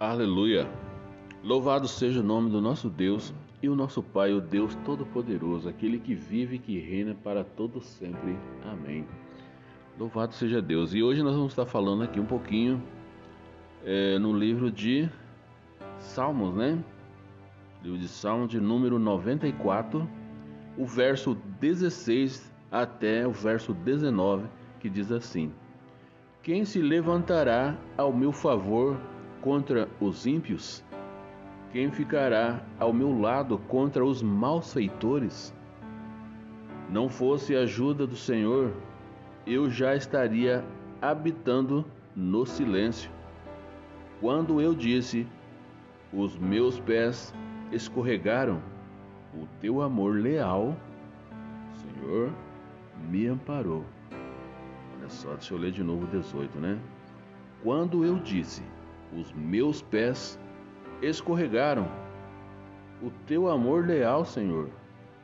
[0.00, 0.70] Aleluia!
[1.42, 5.98] Louvado seja o nome do nosso Deus e o nosso Pai, o Deus Todo-Poderoso, aquele
[5.98, 8.38] que vive e que reina para todo sempre.
[8.64, 9.04] Amém.
[9.98, 10.94] Louvado seja Deus.
[10.94, 12.80] E hoje nós vamos estar falando aqui um pouquinho
[13.84, 15.10] é, no livro de
[15.98, 16.78] Salmos, né?
[17.82, 20.08] Livro de Salmos de número 94,
[20.76, 24.46] o verso 16 até o verso 19,
[24.78, 25.52] que diz assim:
[26.40, 28.96] Quem se levantará ao meu favor
[29.40, 30.84] contra os ímpios?
[31.72, 35.54] Quem ficará ao meu lado contra os malfeitores?
[36.90, 38.72] Não fosse a ajuda do Senhor,
[39.46, 40.64] eu já estaria
[41.00, 41.84] habitando
[42.16, 43.10] no silêncio.
[44.20, 45.26] Quando eu disse,
[46.12, 47.34] os meus pés
[47.70, 48.62] escorregaram,
[49.34, 50.74] o teu amor leal,
[51.74, 52.32] Senhor,
[53.10, 53.84] me amparou.
[54.98, 56.78] Olha só, deixa eu ler de novo o 18, né?
[57.62, 58.62] Quando eu disse,
[59.16, 60.38] os meus pés
[61.02, 61.88] escorregaram.
[63.02, 64.68] O teu amor leal, Senhor,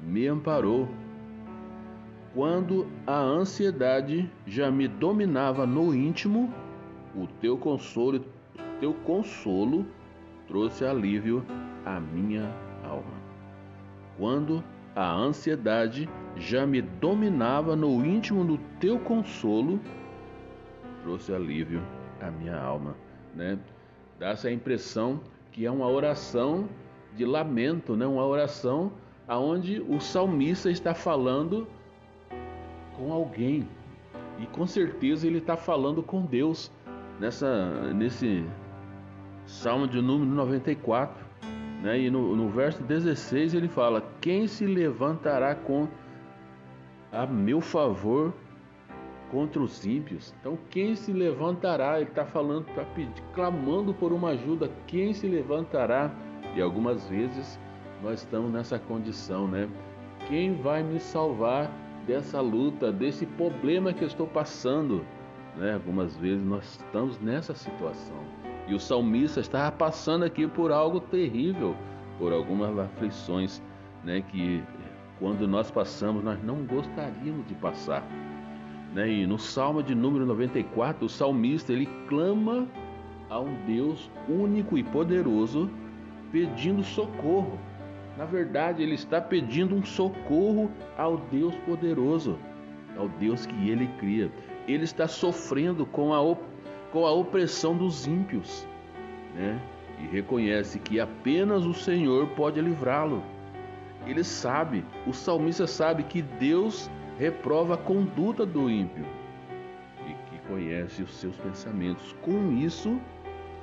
[0.00, 0.88] me amparou.
[2.34, 6.52] Quando a ansiedade já me dominava no íntimo,
[7.14, 8.24] o teu consolo,
[8.80, 9.86] teu consolo
[10.46, 11.44] trouxe alívio
[11.84, 13.18] à minha alma.
[14.16, 14.62] Quando
[14.94, 19.80] a ansiedade já me dominava no íntimo do teu consolo,
[21.02, 21.82] trouxe alívio
[22.20, 22.94] à minha alma
[23.34, 23.58] né?
[24.18, 25.20] Dá essa impressão
[25.52, 26.68] que é uma oração
[27.16, 28.06] de lamento, né?
[28.06, 28.92] Uma oração
[29.26, 31.66] aonde o salmista está falando
[32.96, 33.68] com alguém
[34.38, 36.70] e com certeza ele está falando com Deus
[37.18, 38.44] nessa nesse
[39.46, 41.24] Salmo de número 94,
[41.82, 41.98] né?
[41.98, 45.88] E no, no verso 16 ele fala: Quem se levantará com
[47.10, 48.34] a meu favor
[49.30, 50.34] contra os ímpios.
[50.40, 52.00] Então, quem se levantará?
[52.00, 52.84] Ele está falando, está
[53.34, 54.70] clamando por uma ajuda.
[54.86, 56.10] Quem se levantará?
[56.54, 57.58] E algumas vezes
[58.02, 59.68] nós estamos nessa condição, né?
[60.26, 61.70] Quem vai me salvar
[62.06, 65.04] dessa luta, desse problema que eu estou passando?
[65.56, 65.74] Né?
[65.74, 68.16] Algumas vezes nós estamos nessa situação.
[68.66, 71.74] E o salmista está passando aqui por algo terrível,
[72.18, 73.62] por algumas aflições,
[74.04, 74.22] né?
[74.22, 74.62] Que
[75.18, 78.06] quando nós passamos, nós não gostaríamos de passar.
[78.98, 79.08] Né?
[79.08, 82.66] E no Salmo de número 94, o salmista ele clama
[83.30, 85.70] a um Deus único e poderoso,
[86.32, 87.60] pedindo socorro.
[88.16, 92.40] Na verdade, ele está pedindo um socorro ao Deus poderoso,
[92.96, 94.32] ao Deus que ele cria.
[94.66, 96.36] Ele está sofrendo com a,
[96.90, 98.66] com a opressão dos ímpios,
[99.32, 99.60] né?
[100.00, 103.22] E reconhece que apenas o Senhor pode livrá-lo.
[104.08, 109.04] Ele sabe, o salmista sabe que Deus reprova a conduta do ímpio
[110.06, 112.14] e que conhece os seus pensamentos.
[112.22, 112.98] Com isso,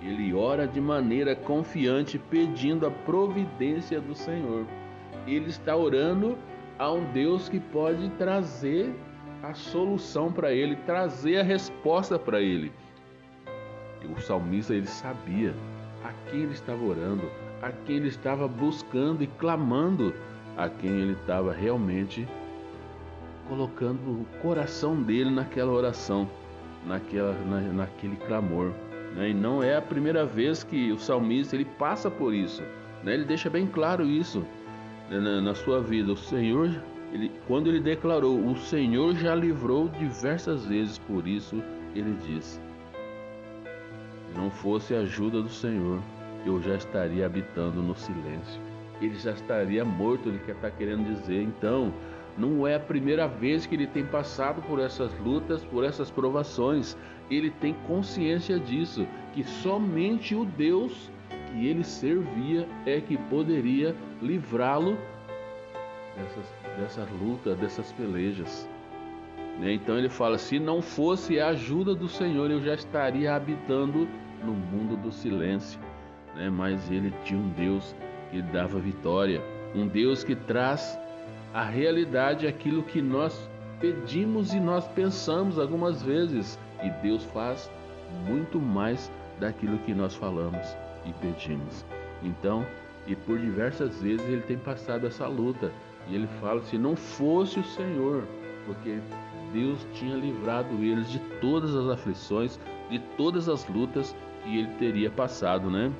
[0.00, 4.64] ele ora de maneira confiante, pedindo a providência do Senhor.
[5.26, 6.38] Ele está orando
[6.78, 8.94] a um Deus que pode trazer
[9.42, 12.72] a solução para ele, trazer a resposta para ele.
[14.02, 15.54] E o salmista ele sabia
[16.04, 17.28] a quem ele estava orando,
[17.60, 20.14] a quem ele estava buscando e clamando,
[20.56, 22.26] a quem ele estava realmente
[23.50, 26.30] colocando o coração dele naquela oração,
[26.86, 28.72] naquela, na, naquele clamor.
[29.16, 29.30] Né?
[29.30, 32.62] E não é a primeira vez que o salmista ele passa por isso.
[33.02, 33.14] Né?
[33.14, 34.46] Ele deixa bem claro isso
[35.10, 35.18] né?
[35.18, 36.12] na, na, sua vida.
[36.12, 36.70] O Senhor,
[37.12, 41.60] ele, quando ele declarou, o Senhor já livrou diversas vezes, por isso
[41.92, 42.60] ele diz:
[44.28, 45.98] Se não fosse a ajuda do Senhor,
[46.46, 48.62] eu já estaria habitando no silêncio.
[49.02, 51.42] Ele já estaria morto, ele está querendo dizer.
[51.42, 51.92] Então,
[52.38, 56.96] não é a primeira vez que ele tem passado por essas lutas, por essas provações.
[57.30, 61.10] Ele tem consciência disso, que somente o Deus
[61.50, 64.96] que ele servia é que poderia livrá-lo
[66.16, 66.46] dessas,
[66.78, 68.68] dessas lutas, dessas pelejas.
[69.58, 69.74] Né?
[69.74, 74.08] Então ele fala: se não fosse a ajuda do Senhor, eu já estaria habitando
[74.44, 75.80] no mundo do silêncio.
[76.34, 76.48] Né?
[76.48, 77.94] Mas ele tinha um Deus
[78.30, 79.42] que dava vitória,
[79.74, 80.98] um Deus que traz
[81.52, 83.48] a realidade é aquilo que nós
[83.80, 87.70] pedimos e nós pensamos algumas vezes, e Deus faz
[88.26, 90.66] muito mais daquilo que nós falamos
[91.04, 91.84] e pedimos.
[92.22, 92.64] Então,
[93.06, 95.72] e por diversas vezes ele tem passado essa luta,
[96.08, 98.24] e ele fala: se não fosse o Senhor,
[98.66, 99.00] porque
[99.52, 104.14] Deus tinha livrado eles de todas as aflições, de todas as lutas
[104.44, 105.90] que ele teria passado, né?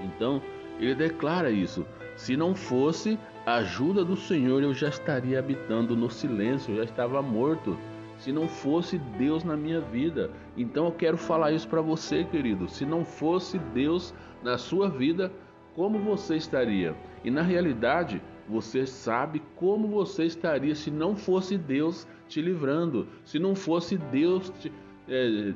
[0.00, 0.40] Então,
[0.78, 1.84] ele declara isso:
[2.16, 3.18] se não fosse
[3.50, 7.76] a ajuda do Senhor, eu já estaria habitando no silêncio, eu já estava morto.
[8.16, 10.30] se não fosse Deus na minha vida.
[10.54, 12.68] Então eu quero falar isso para você, querido.
[12.68, 15.32] Se não fosse Deus na sua vida,
[15.74, 16.94] como você estaria?
[17.24, 23.38] E na realidade, você sabe como você estaria se não fosse Deus te livrando, se
[23.38, 24.70] não fosse Deus te,
[25.08, 25.54] é,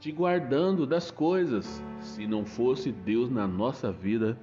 [0.00, 4.36] te guardando das coisas, se não fosse Deus na nossa vida,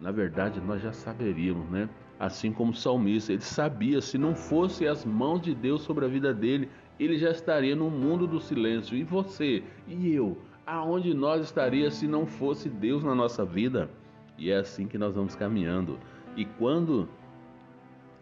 [0.00, 1.88] na verdade nós já saberíamos, né?
[2.18, 6.08] Assim como o salmista, ele sabia, se não fosse as mãos de Deus sobre a
[6.08, 6.68] vida dele,
[6.98, 8.96] ele já estaria no mundo do silêncio.
[8.96, 10.36] E você, e eu,
[10.66, 13.88] aonde nós estaríamos se não fosse Deus na nossa vida?
[14.36, 15.98] E é assim que nós vamos caminhando.
[16.36, 17.08] E quando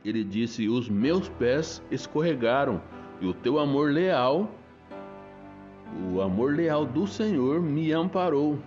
[0.05, 2.83] ele disse: Os meus pés escorregaram,
[3.21, 4.51] e o teu amor leal,
[6.13, 8.59] o amor leal do Senhor me amparou.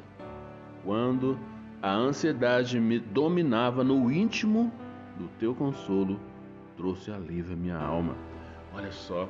[0.84, 1.38] Quando
[1.82, 4.72] a ansiedade me dominava no íntimo
[5.20, 6.20] do teu consolo,
[6.78, 8.16] trouxe alívio à minha alma.
[8.74, 9.28] Olha só,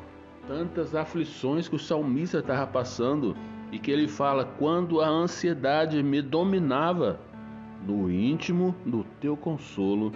[0.48, 3.36] tantas aflições que o salmista estava passando
[3.72, 7.20] e que ele fala: quando a ansiedade me dominava,
[7.86, 10.12] no íntimo do teu consolo,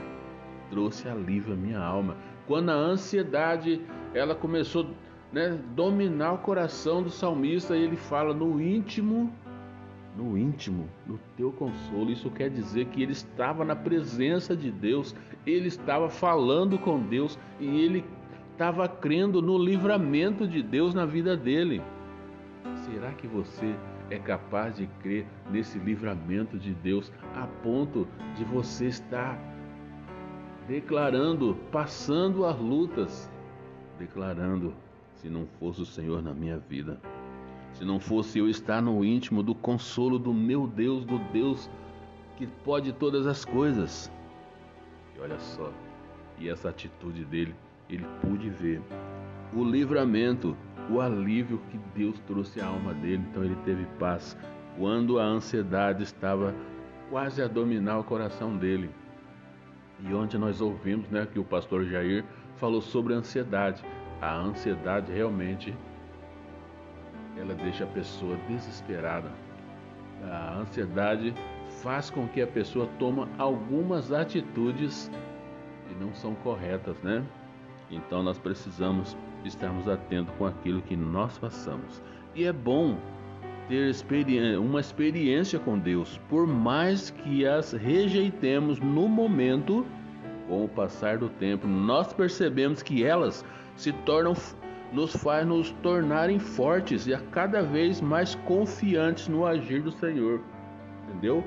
[0.69, 2.15] trouxe alívio à minha alma.
[2.45, 3.81] Quando a ansiedade
[4.13, 4.87] ela começou
[5.31, 9.33] né, dominar o coração do salmista, ele fala no íntimo,
[10.15, 12.11] no íntimo, no teu consolo.
[12.11, 15.15] Isso quer dizer que ele estava na presença de Deus,
[15.45, 18.05] ele estava falando com Deus e ele
[18.51, 21.81] estava crendo no livramento de Deus na vida dele.
[22.75, 23.75] Será que você
[24.09, 29.37] é capaz de crer nesse livramento de Deus a ponto de você estar
[30.67, 33.31] declarando, passando as lutas,
[33.97, 34.73] declarando:
[35.15, 36.99] se não fosse o Senhor na minha vida,
[37.73, 41.69] se não fosse eu estar no íntimo do consolo do meu Deus, do Deus
[42.35, 44.11] que pode todas as coisas.
[45.15, 45.71] E olha só,
[46.39, 47.55] e essa atitude dele,
[47.89, 48.81] ele pôde ver
[49.55, 50.55] o livramento,
[50.89, 54.37] o alívio que Deus trouxe à alma dele, então ele teve paz
[54.77, 56.53] quando a ansiedade estava
[57.09, 58.89] quase a dominar o coração dele.
[59.99, 62.25] E onde nós ouvimos né, que o pastor Jair
[62.57, 63.83] falou sobre a ansiedade.
[64.19, 65.73] A ansiedade realmente
[67.37, 69.31] ela deixa a pessoa desesperada.
[70.23, 71.33] A ansiedade
[71.81, 75.11] faz com que a pessoa tome algumas atitudes
[75.87, 77.23] que não são corretas, né?
[77.91, 82.01] Então nós precisamos estarmos atentos com aquilo que nós façamos.
[82.33, 82.97] E é bom
[83.67, 83.91] ter
[84.59, 89.85] uma experiência com Deus, por mais que as rejeitemos no momento,
[90.47, 93.45] com o passar do tempo, nós percebemos que elas
[93.75, 94.33] se tornam
[94.93, 100.39] nos faz nos tornarem fortes e a cada vez mais confiantes no agir do Senhor.
[101.07, 101.43] Entendeu?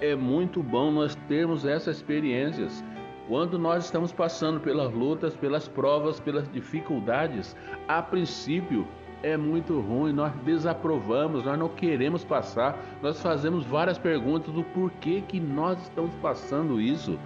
[0.00, 2.82] É muito bom nós termos essas experiências.
[3.28, 7.56] Quando nós estamos passando pelas lutas, pelas provas, pelas dificuldades,
[7.86, 8.86] a princípio
[9.22, 15.22] é muito ruim, nós desaprovamos, nós não queremos passar, nós fazemos várias perguntas do porquê
[15.26, 17.18] que nós estamos passando isso,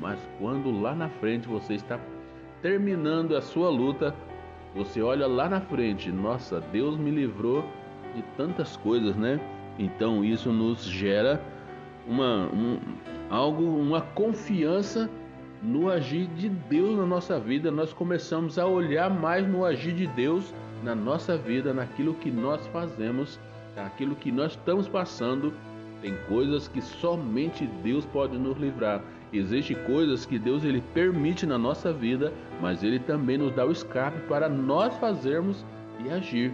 [0.00, 1.98] mas quando lá na frente você está
[2.62, 4.14] terminando a sua luta,
[4.74, 7.64] você olha lá na frente, nossa, Deus me livrou
[8.14, 9.40] de tantas coisas, né?
[9.78, 11.40] Então isso nos gera
[12.06, 12.78] uma um,
[13.30, 15.08] algo, uma confiança
[15.62, 17.70] no agir de Deus na nossa vida.
[17.70, 22.66] Nós começamos a olhar mais no agir de Deus na nossa vida, naquilo que nós
[22.68, 23.38] fazemos,
[23.76, 25.52] naquilo que nós estamos passando.
[26.00, 29.02] Tem coisas que somente Deus pode nos livrar.
[29.32, 33.72] Existem coisas que Deus ele permite na nossa vida, mas ele também nos dá o
[33.72, 35.64] escape para nós fazermos
[36.04, 36.52] e agir.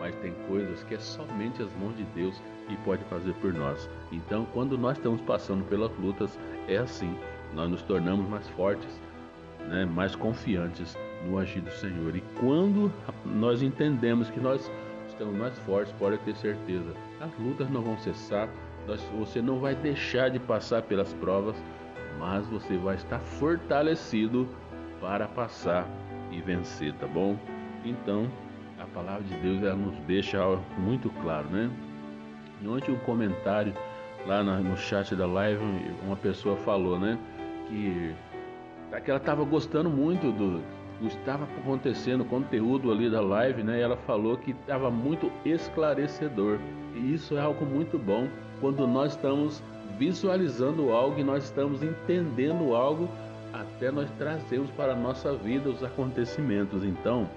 [0.00, 3.88] Mas tem coisas que é somente as mãos de Deus que pode fazer por nós.
[4.10, 7.14] Então, quando nós estamos passando pelas lutas, é assim,
[7.54, 9.00] nós nos tornamos mais fortes,
[9.68, 12.16] né, mais confiantes no agir do Senhor.
[12.16, 12.90] E quando
[13.24, 14.70] nós entendemos que nós
[15.08, 18.48] estamos mais fortes, pode ter certeza, as lutas não vão cessar,
[19.18, 21.54] você não vai deixar de passar pelas provas,
[22.20, 24.46] mas você vai estar fortalecido
[25.00, 25.88] para passar
[26.30, 27.36] e vencer, tá bom?
[27.82, 28.30] Então,
[28.78, 30.38] a palavra de Deus ela nos deixa
[30.76, 31.70] muito claro, né?
[32.60, 33.72] E ontem um comentário
[34.26, 35.62] lá no chat da live,
[36.04, 37.18] uma pessoa falou, né?
[37.66, 38.14] Que,
[39.02, 40.62] que ela estava gostando muito do,
[41.06, 43.80] estava acontecendo, o conteúdo ali da live, né?
[43.80, 46.58] ela falou que estava muito esclarecedor.
[46.94, 48.28] E isso é algo muito bom
[48.60, 49.62] quando nós estamos
[49.98, 53.08] visualizando algo e nós estamos entendendo algo
[53.52, 56.84] até nós trazemos para a nossa vida os acontecimentos.
[56.84, 57.28] Então,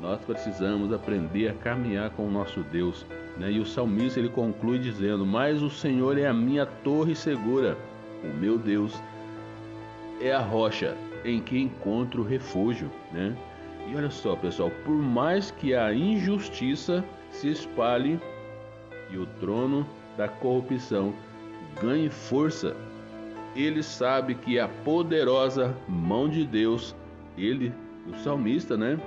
[0.00, 3.06] nós precisamos aprender a caminhar com o nosso Deus.
[3.36, 3.52] Né?
[3.52, 7.76] E o salmista ele conclui dizendo: Mas o Senhor é a minha torre segura,
[8.24, 9.00] o meu Deus
[10.20, 13.36] é a rocha em que encontro refúgio, né?
[13.88, 18.20] E olha só, pessoal, por mais que a injustiça se espalhe
[19.10, 19.86] e o trono
[20.16, 21.14] da corrupção
[21.80, 22.76] ganhe força,
[23.56, 26.94] ele sabe que a poderosa mão de Deus,
[27.36, 27.72] ele,
[28.06, 28.98] o salmista, né?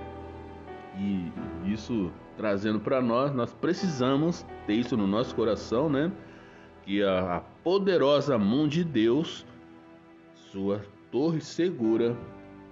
[0.97, 1.31] E
[1.71, 6.11] isso trazendo para nós, nós precisamos ter isso no nosso coração, né?
[6.83, 9.45] Que a, poderosa mão de Deus,
[10.51, 10.81] sua
[11.13, 12.17] torre segura,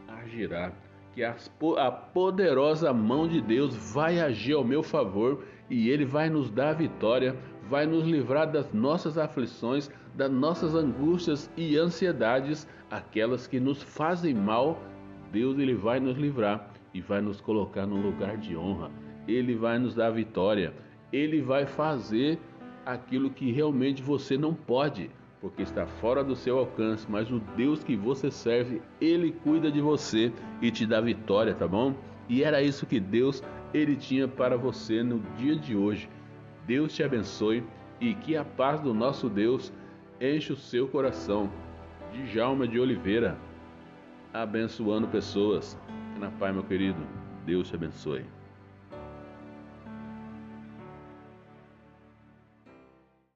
[0.08, 0.72] agirá.
[1.14, 6.50] Que a, poderosa mão de Deus vai agir ao meu favor e Ele vai nos
[6.50, 7.36] dar vitória,
[7.70, 14.34] vai nos livrar das nossas aflições, das nossas angústias e ansiedades, aquelas que nos fazem
[14.34, 14.82] mal.
[15.32, 18.90] Deus ele vai nos livrar e vai nos colocar num lugar de honra.
[19.28, 20.74] Ele vai nos dar vitória.
[21.14, 22.40] Ele vai fazer
[22.86, 27.84] aquilo que realmente você não pode, porque está fora do seu alcance, mas o Deus
[27.84, 30.32] que você serve, ele cuida de você
[30.62, 31.96] e te dá vitória, tá bom?
[32.30, 33.44] E era isso que Deus
[33.74, 36.08] ele tinha para você no dia de hoje.
[36.68, 37.64] Deus te abençoe
[38.00, 39.74] e que a paz do nosso Deus
[40.20, 41.50] enche o seu coração.
[42.14, 43.38] Djalma de Oliveira,
[44.34, 45.78] abençoando pessoas.
[46.20, 47.00] Na paz, meu querido.
[47.46, 48.24] Deus te abençoe.